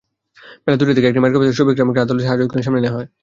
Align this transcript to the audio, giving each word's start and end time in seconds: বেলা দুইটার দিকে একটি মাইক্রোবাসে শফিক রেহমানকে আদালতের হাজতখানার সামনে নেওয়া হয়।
বেলা 0.63 0.77
দুইটার 0.79 0.95
দিকে 0.97 1.09
একটি 1.09 1.21
মাইক্রোবাসে 1.23 1.57
শফিক 1.59 1.75
রেহমানকে 1.77 2.01
আদালতের 2.03 2.27
হাজতখানার 2.29 2.65
সামনে 2.67 2.81
নেওয়া 2.83 2.95
হয়। 2.97 3.07